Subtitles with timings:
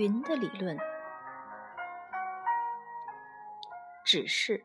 [0.00, 0.78] 云的理论
[4.02, 4.64] 只是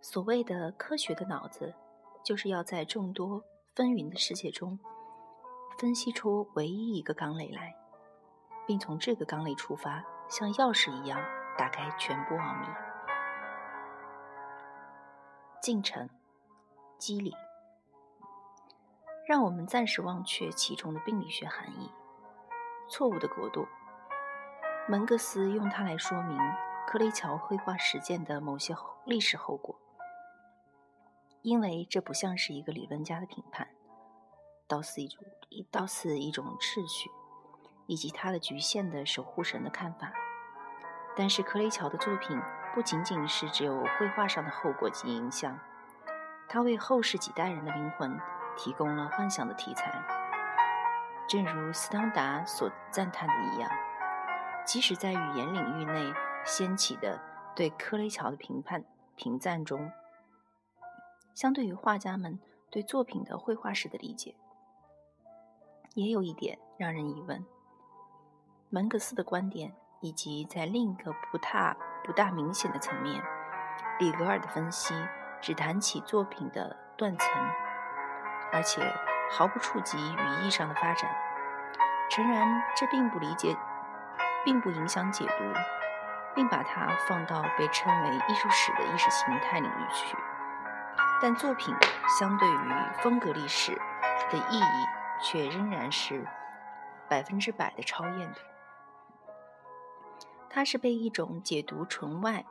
[0.00, 1.74] 所谓的科学的脑子，
[2.22, 3.42] 就是要在众多
[3.74, 4.78] 纷纭的世界中
[5.80, 7.74] 分析出唯一一个纲领来，
[8.68, 11.20] 并从这个纲领出发，像钥匙一样
[11.58, 12.68] 打开全部奥秘。
[15.60, 16.08] 进程、
[16.98, 17.34] 机理，
[19.26, 21.90] 让我们暂时忘却其中的病理学含义。
[22.90, 23.68] 错误的国度，
[24.88, 26.36] 门格斯用它来说明
[26.88, 29.78] 克雷乔绘画实践的某些历史后果，
[31.42, 33.68] 因为这不像是一个理论家的评判，
[34.66, 35.24] 倒似一种
[35.70, 37.08] 倒似一种秩序，
[37.86, 40.12] 以及他的局限的守护神的看法。
[41.14, 42.36] 但是克雷乔的作品
[42.74, 45.56] 不仅仅是只有绘画上的后果及影响，
[46.48, 48.18] 他为后世几代人的灵魂
[48.56, 50.19] 提供了幻想的题材。
[51.30, 53.70] 正如斯当达所赞叹的一样，
[54.66, 56.12] 即使在语言领域内
[56.44, 57.20] 掀起的
[57.54, 59.92] 对科雷乔的评判评赞中，
[61.32, 64.34] 相对于画家们对作品的绘画史的理解，
[65.94, 67.46] 也有一点让人疑问。
[68.68, 73.22] 门格斯的观点，以及在另一个不大不大明显的层面，
[74.00, 74.92] 里格尔的分析
[75.40, 77.28] 只谈起作品的断层，
[78.50, 78.82] 而且。
[79.30, 81.10] 毫不触及语义上的发展。
[82.10, 83.56] 诚然，这并不理解，
[84.44, 85.44] 并不影响解读，
[86.34, 90.16] 并把它放到被称为艺术史的意识形态领域去。
[91.22, 91.74] 但作品
[92.18, 93.80] 相对于风格历史
[94.30, 94.86] 的意义，
[95.22, 96.26] 却仍然是
[97.08, 98.38] 百分之百的超验的。
[100.48, 102.44] 它是被一种解读纯外、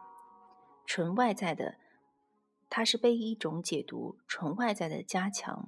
[0.86, 1.76] 纯外在的，
[2.70, 5.68] 它是被一种解读纯外在的加强。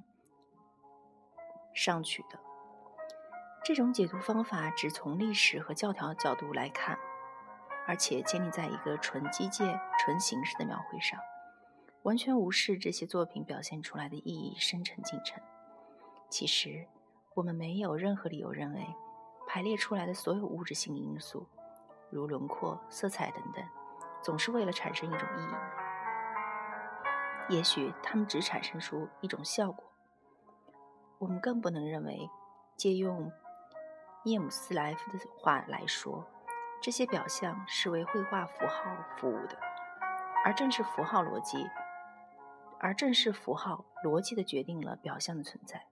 [1.74, 2.38] 上去的
[3.64, 6.98] 这种解读方法只从历史和教条角度来看，
[7.86, 11.18] 而且建立在一个纯机械、纯形式的描绘上，
[12.02, 15.40] 完全无视这些作品表现出来的意义深沉进程。
[16.28, 16.88] 其实，
[17.34, 18.84] 我们没有任何理由认为
[19.46, 21.46] 排列出来的所有物质性因素，
[22.10, 23.64] 如轮廓、色彩等等，
[24.22, 25.54] 总是为了产生一种意义。
[27.54, 29.91] 也许它们只产生出一种效果。
[31.22, 32.28] 我们更不能认为，
[32.76, 33.30] 借用
[34.24, 36.26] 叶姆斯莱夫的话来说，
[36.80, 39.56] 这些表象是为绘画符号服务的，
[40.44, 41.64] 而正是符号逻辑，
[42.80, 45.86] 而正是符号逻辑的决定了表象的存在。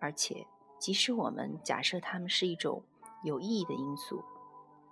[0.00, 0.46] 而且，
[0.78, 2.82] 即使我们假设它们是一种
[3.24, 4.24] 有意义的因素，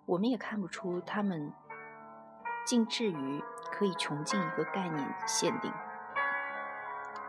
[0.04, 1.50] 我们也看不出它们
[2.66, 3.42] 竟至于
[3.72, 5.72] 可以穷尽一个概念限定，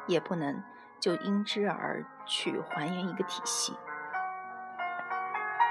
[0.07, 0.61] 也不能。
[0.99, 3.73] 就因之而去还原一个体系，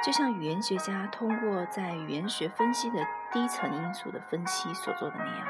[0.05, 5.49] 就像语言学家通过在语言学分析的低层因素的分析所做的那样。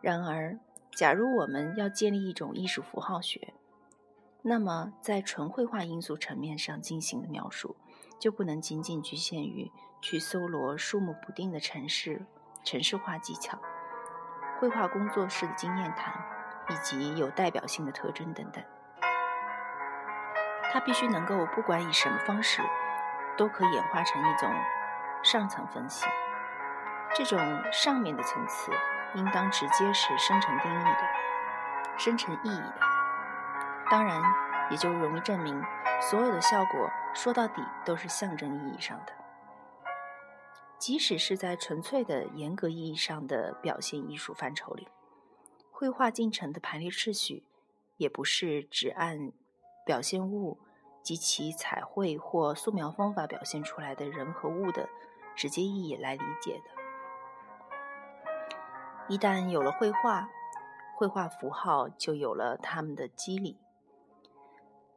[0.00, 0.58] 然而，
[0.92, 3.54] 假如我们要建立一种艺术符号学，
[4.42, 7.76] 那么在纯绘画因素层面上进行的描述，
[8.18, 12.26] 就不能仅仅局限于去搜罗数目不定的城市、
[12.64, 13.58] 城市化技巧、
[14.60, 16.37] 绘画工作室的经验谈。
[16.68, 18.62] 以及有代表性的特征等等，
[20.72, 22.62] 它必须能够不管以什么方式，
[23.36, 24.50] 都可演化成一种
[25.22, 26.06] 上层分析。
[27.14, 27.38] 这种
[27.72, 28.70] 上面的层次，
[29.14, 31.00] 应当直接是生成定义的、
[31.96, 32.74] 生成意义的。
[33.90, 34.22] 当然，
[34.70, 35.64] 也就容易证明，
[36.02, 39.12] 所有的效果说到底都是象征意义上的，
[40.78, 44.86] 即使是在纯粹的严格意义上的表现艺术范畴里。
[45.78, 47.44] 绘画进程的排列秩序，
[47.98, 49.30] 也不是只按
[49.86, 50.58] 表现物
[51.04, 54.88] 及其彩绘或素描方法表现出来的人和物的
[55.36, 56.64] 直接意义来理解的。
[59.08, 60.28] 一旦有了绘画，
[60.96, 63.56] 绘画符号就有了它们的机理。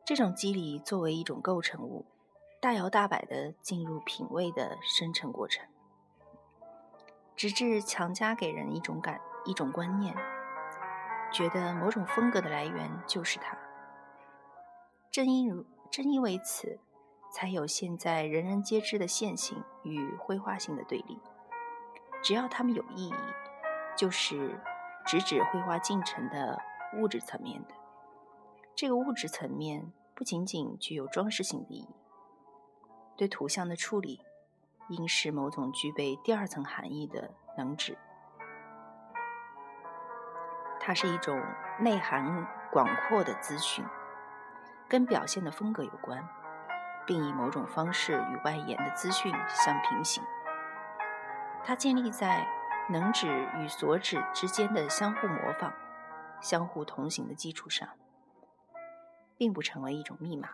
[0.04, 2.08] 这种机理作为一种构成物，
[2.60, 5.64] 大摇大摆地进入品味的生成过程，
[7.36, 10.16] 直至强加给人一种感、一种观念。
[11.32, 13.58] 觉得某种风格的来源就是它。
[15.10, 16.80] 正因如正因为此，
[17.34, 21.20] 才有现在人人皆知的线性与绘画性的对立。
[22.22, 23.14] 只要它们有意义，
[23.96, 24.60] 就是
[25.06, 26.62] 直指绘画进程的
[26.98, 27.74] 物质层面的。
[28.76, 31.88] 这个物质层面不仅仅具有装饰性意义，
[33.18, 34.22] 对图像的处理，
[34.90, 37.98] 应是某种具备第二层含义的能指。
[40.82, 41.42] 它是一种
[41.80, 43.86] 内涵广阔的资讯，
[44.90, 46.28] 跟表现的风格有关。
[47.04, 50.24] 并以某种方式与外延的资讯相平行。
[51.64, 52.48] 它建立在
[52.90, 55.74] 能指与所指之间的相互模仿、
[56.40, 57.90] 相互同行的基础上，
[59.36, 60.50] 并不成为一种密码。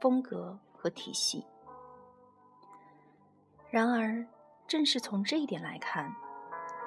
[0.00, 1.46] 风格和体系。
[3.70, 4.26] 然而，
[4.66, 6.12] 正是从这一点来看，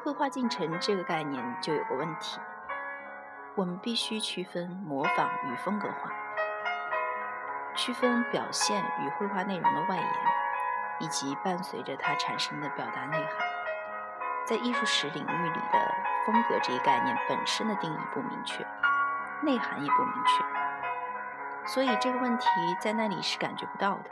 [0.06, 2.40] 绘画进程这个概念就有个问题：
[3.56, 6.12] 我们必须区分模仿与风格化，
[7.75, 10.07] 区分表现与绘画内容的外延，
[11.00, 13.30] 以及伴随着它产生的表达内涵。
[14.46, 18.63] 在艺术史领域里的风格这一概念本身的定义不明确，
[19.42, 20.46] 内涵也不明确。
[21.66, 22.48] 所以这个问题
[22.80, 24.12] 在那里是感觉不到的。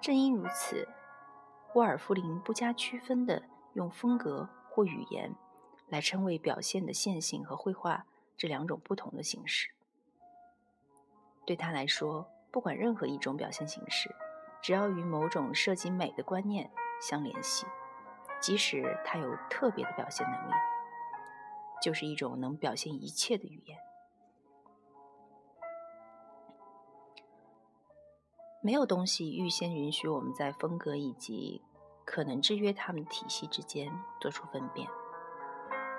[0.00, 0.88] 正因如此，
[1.74, 3.42] 沃尔夫林不加区分的
[3.74, 5.34] 用风格或语言
[5.88, 9.70] 来称谓表现的线性和绘画这两种不同的形式。
[11.44, 14.14] 对他来说，不管任何一种表现形式，
[14.62, 16.70] 只要与某种涉及美的观念
[17.00, 17.66] 相联系，
[18.40, 20.52] 即使它有特别的表现能力，
[21.82, 23.78] 就是一种能表现一切的语言。
[28.64, 31.60] 没有东西预先允许我们在风格以及
[32.12, 34.86] 可能制约他们体系之间做出分辨。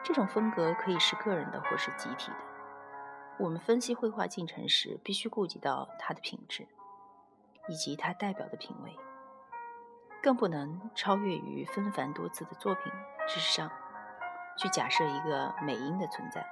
[0.04, 2.38] 这种风格可以是个人的或是集体的。
[3.40, 6.68] 我们分析绘画进程时，必须顾及到它的品质
[7.68, 8.96] 以及它代表的品味，
[10.22, 12.94] 更不能超越于纷繁多姿的作品
[13.28, 13.72] 之上
[14.56, 16.46] 去假设一个美音的存在，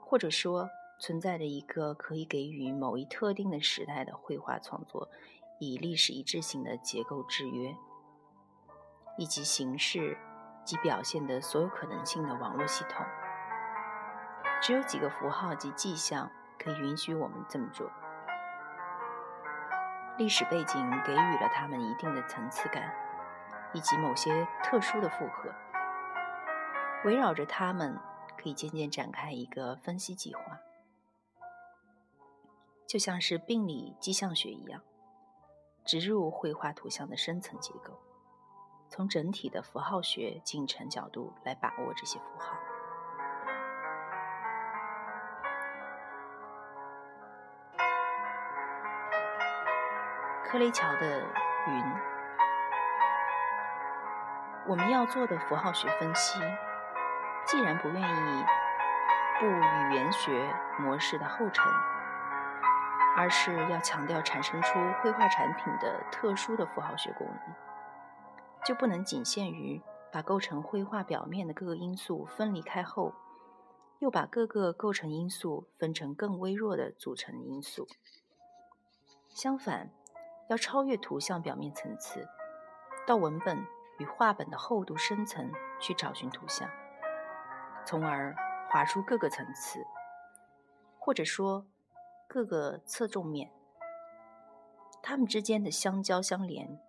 [0.00, 0.70] 或者说。
[0.98, 5.10] 存在着一个可以给予某一特定的时代的绘画创作
[5.58, 7.76] 以历史一致性的结构制约，
[9.16, 10.16] 以及形式
[10.64, 13.04] 及表现的所有可能性的网络系统。
[14.62, 17.90] 只有几个符号及迹象可以允许我们这么做。
[20.16, 22.90] 历史背景给予了他们一定的层次感，
[23.74, 25.52] 以及某些特殊的负荷。
[27.04, 28.00] 围绕着他们，
[28.38, 30.40] 可以渐渐展开一个分析计划。
[32.88, 34.80] 就像是病理迹象学一样，
[35.84, 38.00] 植入绘画图像的深层结构，
[38.88, 42.56] 从整体的符号学进程角度来把握这些符号。
[50.44, 51.20] 克雷乔的
[51.66, 51.84] 云，
[54.66, 56.40] 我们要做的符号学分析，
[57.46, 58.44] 既然不愿意
[59.40, 61.64] 步语言学模式的后尘。
[63.18, 67.65] 而是要强调产生出绘画产品的特殊的符号学功能，
[68.66, 69.80] 就不能仅限于
[70.10, 73.12] 把构成绘画表面的各个因素分离开后，
[74.00, 77.86] 又把各个构成因素分成更微弱的组成因素。
[79.28, 79.90] 相反，
[80.48, 82.26] 要超越图像表面层次，
[83.06, 83.64] 到文本
[83.98, 86.68] 与画本的厚度深层去找寻图像，
[87.84, 88.34] 从而
[88.68, 89.86] 划出各个层次，
[90.98, 91.66] 或者说。
[92.28, 93.52] 各个侧重面，
[95.00, 96.80] 它们之间的相交相连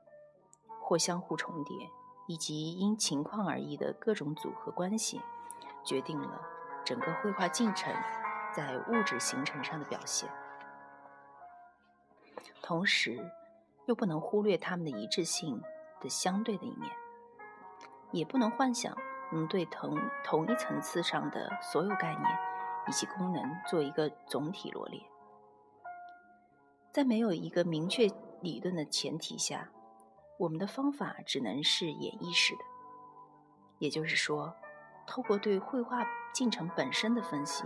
[0.87, 1.91] 或相互重叠，
[2.27, 5.21] 以及因情况而异的各种组合关系，
[5.83, 6.41] 决定了
[6.85, 7.93] 整个绘画进程
[8.53, 10.29] 在物质形成上的表现。
[12.61, 13.19] 同时，
[13.85, 15.61] 又不能忽略它们的一致性
[15.99, 16.89] 的相对的一面，
[18.13, 18.95] 也不能幻想
[19.33, 22.25] 能对同同一层次上的所有概念
[22.87, 25.01] 以及功能做一个总体罗列。
[26.93, 28.07] 在没有一个明确
[28.39, 29.69] 理论的前提下，
[30.37, 32.61] 我们的方法只能是演绎式的。
[33.79, 34.55] 也就是说，
[35.05, 37.63] 透过对绘画进程本身的分析，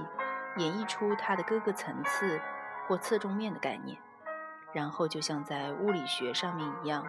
[0.58, 2.42] 演绎出它的各个层次
[2.88, 3.98] 或侧重面的概念，
[4.74, 7.06] 然后就像在物理学上面一样，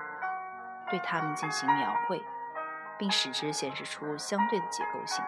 [0.90, 2.23] 对它们进行描绘，
[2.99, 5.25] 并使之显示出相对的结构性。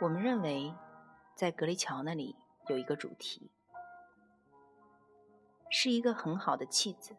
[0.00, 0.74] 我们认为，
[1.34, 2.36] 在格雷乔那里
[2.68, 3.50] 有一个主题。
[5.70, 7.16] 是一个很好的弃子，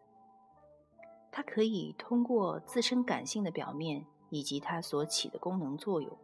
[1.37, 6.17] 它可以通过自身感性的表面以及它所起的功能作用，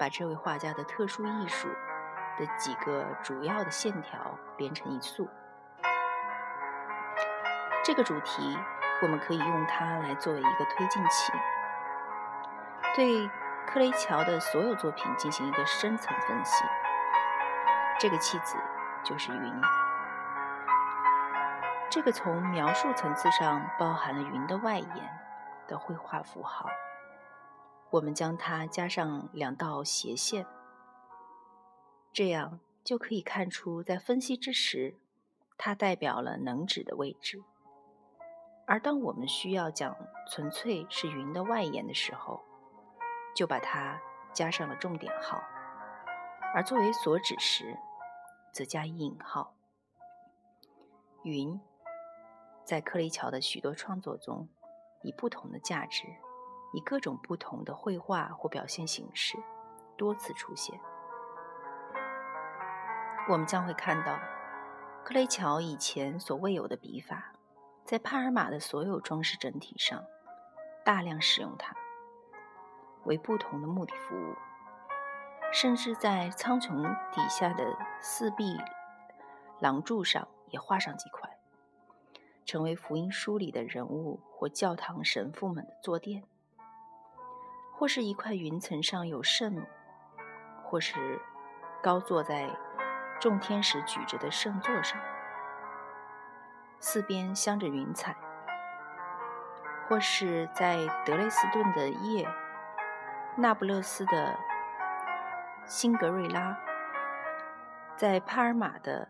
[0.00, 1.68] 把这位画家的特殊艺术
[2.36, 5.28] 的几个主要的线条连成一束。
[7.84, 8.58] 这个主题，
[9.00, 11.32] 我们可以用它来作为一个推进器，
[12.96, 13.28] 对
[13.68, 16.64] 克雷乔的所有作品进行一个深层分析。
[18.00, 18.56] 这个弃子
[19.04, 19.85] 就是云。
[21.96, 25.18] 这个从描述层次上包含了云的外延
[25.66, 26.68] 的绘画符号，
[27.88, 30.44] 我们将它加上两道斜线，
[32.12, 34.94] 这样就可以看出，在分析之时，
[35.56, 37.38] 它代表了能指的位置；
[38.66, 39.96] 而当我们需要讲
[40.28, 42.42] 纯粹是云的外延的时候，
[43.34, 43.98] 就把它
[44.34, 45.42] 加上了重点号，
[46.54, 47.74] 而作为所指时，
[48.52, 49.54] 则加引号。
[51.22, 51.58] 云
[52.66, 54.48] 在克雷乔的许多创作中，
[55.02, 56.04] 以不同的价值，
[56.72, 59.38] 以各种不同的绘画或表现形式，
[59.96, 60.80] 多次出现。
[63.28, 64.18] 我们将会看到，
[65.04, 67.32] 克雷乔以前所未有的笔法，
[67.84, 70.04] 在帕尔马的所有装饰整体上
[70.84, 71.72] 大量使用它，
[73.04, 74.34] 为不同的目的服务，
[75.52, 76.82] 甚至在苍穹
[77.12, 78.58] 底下的四壁
[79.60, 81.15] 廊柱上也画上几块，
[82.46, 86.24] 成为福音书里的人物或教堂神父们的坐垫，
[87.76, 89.62] 或是一块云层上有圣母，
[90.64, 91.20] 或是
[91.82, 92.48] 高坐在。
[93.18, 95.00] 众天使举着的圣座上，
[96.78, 98.12] 四边镶着云彩；
[99.88, 102.28] 或是在德累斯顿的夜，
[103.38, 104.38] 那不勒斯的
[105.64, 106.58] 辛格瑞拉，
[107.96, 109.08] 在帕尔马的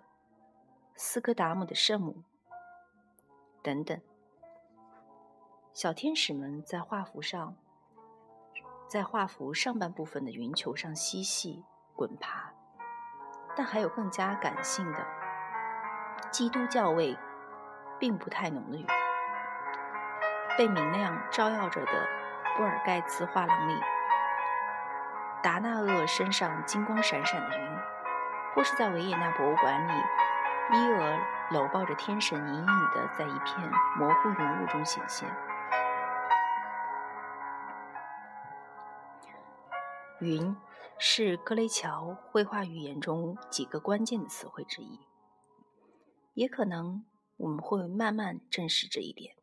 [0.95, 2.23] 斯科达姆的圣母
[3.67, 4.01] 等等。
[5.73, 7.57] 小天使们在画幅上，
[8.87, 11.65] 在画幅上半部分的云球上嬉戏
[11.97, 12.53] 滚爬。
[13.57, 15.05] 但还有更加感性的
[16.31, 17.19] 基督教味，
[17.99, 18.87] 并不太浓的云。
[20.57, 22.07] 被明亮照耀着的
[22.57, 23.75] 布尔盖茨画廊里，
[25.43, 27.79] 达纳厄身上金光闪闪的云，
[28.55, 29.93] 或是在维也纳博物馆里，
[30.73, 31.19] 伊俄
[31.51, 35.29] 搂抱着天神，隐隐的在一片模糊云雾中显现。
[40.21, 40.57] 云。
[40.99, 44.99] 是格雷乔绘画语言中几个关键的词汇之一，
[46.33, 47.05] 也可能
[47.37, 49.37] 我们会慢慢证实这一点，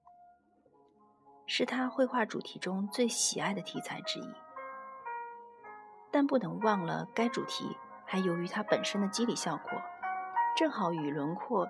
[1.45, 4.33] 是他绘画主题中最喜爱的题材之一。
[6.11, 9.79] 但不能忘了，该主题还由于它本身的肌理效果，
[10.57, 11.69] 正好与轮廓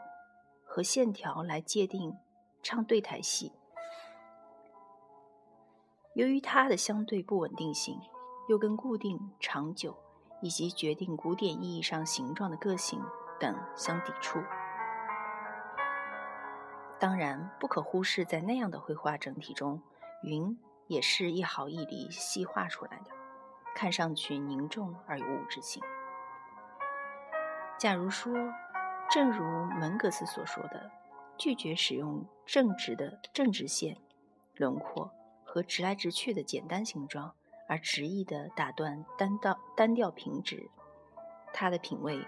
[0.73, 2.17] 和线条来界定
[2.63, 3.53] 唱对台戏。
[6.15, 7.99] 由于它的相对不稳定性。
[8.49, 9.95] 又跟固定、长久
[10.41, 13.01] 以及决定古典意义上形状的个性
[13.39, 14.37] 等相抵触。
[16.99, 19.81] 当然，不可忽视，在那样的绘画整体中，
[20.23, 23.11] 云也是一毫一厘细画出来的，
[23.73, 25.81] 看上去凝重而有物质性。
[27.79, 28.33] 假如说，
[29.13, 30.89] 正如门格斯所说的，
[31.37, 33.95] 拒绝使用正直的正直线、
[34.55, 35.11] 轮廓
[35.43, 37.31] 和直来直去的简单形状。
[37.69, 40.67] 而执意地打断单调单调平直，
[41.53, 42.27] 他的品味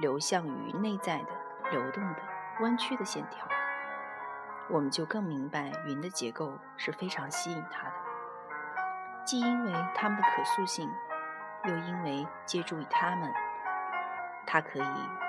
[0.00, 1.28] 流向于内在的
[1.70, 2.22] 流动的
[2.60, 3.46] 弯曲的线条，
[4.70, 7.94] 我们就更明白云的结构是非常吸引他的，
[9.26, 10.90] 既因为它们的可塑性，
[11.66, 13.30] 又因为借助于它们，
[14.48, 14.82] 它可以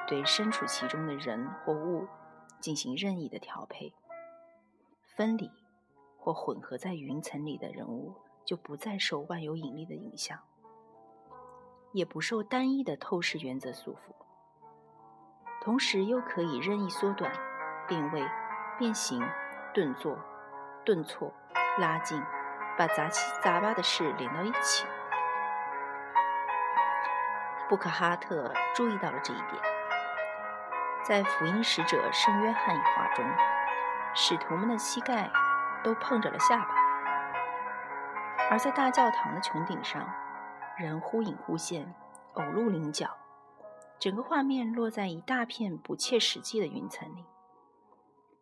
[0.08, 2.08] 对身处其中的人或物
[2.62, 3.94] 进行任意的调配、
[5.16, 5.52] 分离
[6.18, 8.16] 或混合在云层里的人物。
[8.46, 10.40] 就不再受万有引力的影响，
[11.92, 14.16] 也不受单一的透视原则束缚，
[15.62, 17.32] 同时又可以任意缩短、
[17.88, 18.26] 变位、
[18.80, 19.22] 变形、
[19.72, 20.18] 顿挫、
[20.84, 21.32] 顿挫、
[21.78, 22.20] 拉近，
[22.76, 24.88] 把杂七杂八的事连到一起。
[27.70, 29.62] 布克哈特注意到了这一点，
[31.06, 33.24] 在福音使者圣约翰一画中，
[34.16, 35.30] 使徒们的膝盖
[35.84, 36.76] 都碰着了下巴。
[38.50, 40.12] 而在大教堂的穹顶上，
[40.80, 41.94] 人忽隐忽现，
[42.34, 43.08] 偶露棱角，
[44.00, 47.24] 整个画面落在一大片不切实际的云层里。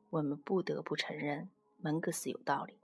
[0.09, 1.49] 我们不得不承认，
[1.81, 2.79] 门格斯有道理。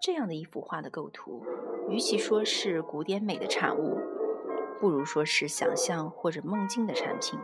[0.00, 1.44] 这样的一幅画的构图，
[1.90, 4.00] 与其说是古典美的产物，
[4.82, 7.38] 不如说是想象或者梦境的产品。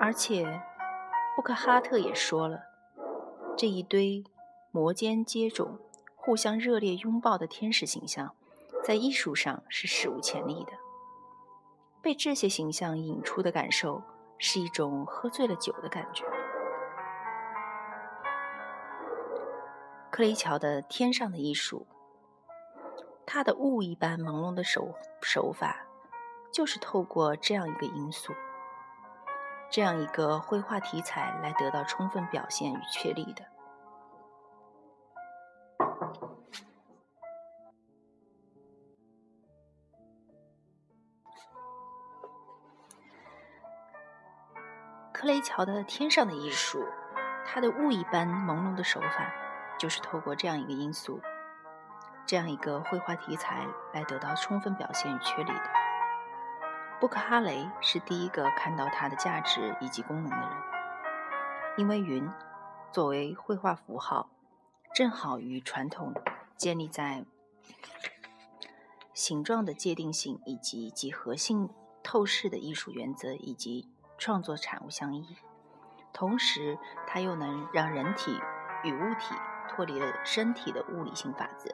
[0.00, 0.62] 而且，
[1.34, 2.60] 布克哈特也说了，
[3.58, 4.22] 这一堆
[4.70, 5.80] 摩肩接踵。
[6.14, 8.34] 互相热烈拥抱的天使形象，
[8.84, 10.72] 在艺术上是史无前例的。
[12.00, 14.00] 被这些形象引出的感受，
[14.38, 16.24] 是一种喝醉了酒的感觉。
[20.12, 21.86] 克雷乔的《天上的艺术》，
[23.26, 25.84] 他的雾一般朦胧的手手法，
[26.52, 28.32] 就是透过这样一个因素，
[29.68, 33.44] 这样一个绘画题材来得到充分表现与确立的。
[45.12, 46.86] 克雷乔的天上的艺术，
[47.44, 49.34] 他的雾一般朦胧的手法，
[49.76, 51.20] 就是透过这样一个因素。
[52.26, 55.70] 这样一个绘画题材来得到充分表现与确立的。
[57.00, 60.50] 布克哈雷是第一个看到它的价值以及功能的人，
[61.76, 62.28] 因为云
[62.90, 64.28] 作为绘画符号，
[64.94, 66.12] 正好与传统
[66.56, 67.24] 建立在
[69.14, 71.70] 形状的界定性以及几何性
[72.02, 73.88] 透视的艺术原则以及。
[74.18, 75.36] 创作产物相依，
[76.10, 78.40] 同时它又能让人体
[78.82, 79.34] 与物体
[79.68, 81.70] 脱离了身体的物理性法则，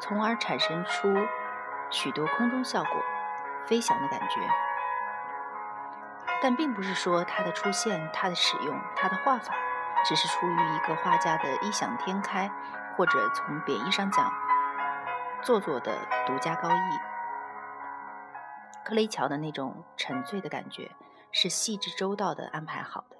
[0.00, 1.14] 从而产生出
[1.90, 2.92] 许多空中效果、
[3.66, 4.40] 飞翔的感觉。
[6.40, 9.54] 但并不是说它的出现、它的使用、它的画法，
[10.04, 12.48] 只是出于一个画家的异想天开，
[12.96, 14.32] 或者从贬义上讲，
[15.42, 16.98] 做作的独家高义。
[18.84, 20.92] 克雷乔的那种沉醉的感觉
[21.32, 23.16] 是细致周到的安排好的，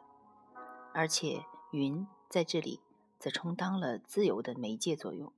[0.94, 2.80] 而且云在这里
[3.18, 5.32] 则充当了自由的媒介作用。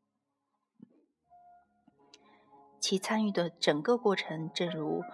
[2.80, 5.04] 其参与的整个过程，正如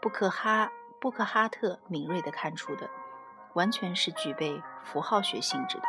[0.00, 2.88] 布克哈布克哈特敏锐地看出的，
[3.54, 5.84] 完全是具备符号学性质的，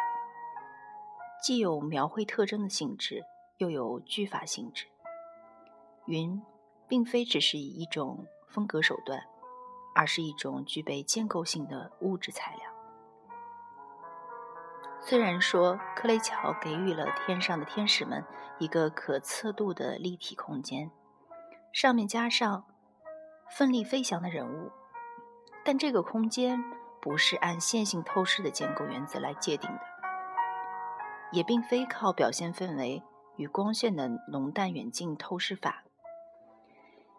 [1.42, 3.24] 既有描绘特征的性质，
[3.58, 4.88] 又有句法性质。
[6.06, 6.42] 云
[6.88, 8.26] 并非只是以一种。
[8.54, 9.20] 风格手段，
[9.96, 12.64] 而是一种具备建构性的物质材料。
[15.02, 18.24] 虽然说克雷乔给予了天上的天使们
[18.60, 20.92] 一个可测度的立体空间，
[21.74, 22.66] 上面加上
[23.50, 24.72] 奋力飞翔的人物，
[25.66, 26.64] 但这个空间
[27.02, 29.82] 不是按线性透视的建构原则来界定的，
[31.32, 33.02] 也并非靠表现氛围
[33.38, 35.84] 与光线的浓淡远近透视法。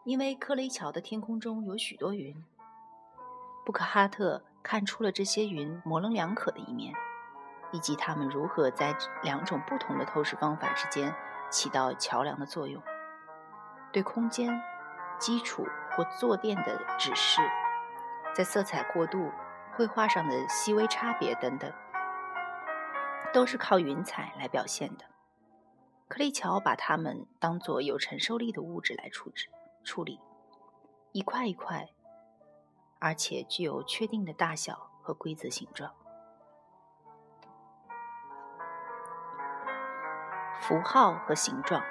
[0.05, 2.45] 因为克雷乔的天空中有许多云，
[3.67, 6.95] 布克哈特看出了这些云模棱两可的一面，
[7.73, 11.13] 以及它们如何在两种不同的透视方法之间
[11.51, 12.81] 起到桥梁的作用，
[13.95, 14.61] 对空间、
[15.21, 17.41] 基础或坐垫的指示，
[18.35, 19.31] 在色彩过渡、
[19.73, 21.73] 绘画上的细微差别等等，
[23.33, 25.05] 都是靠云彩来表现的。
[26.09, 29.49] 克利乔把它们当作有承受力的物质来处置。
[29.85, 30.19] 处理
[31.13, 31.91] 一块一块，
[32.99, 35.93] 而且具有确定的大小和规则形状。
[40.59, 41.85] 符号和形状，